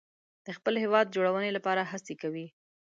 [0.45, 2.47] د خپل هیواد جوړونې لپاره هڅې کوي.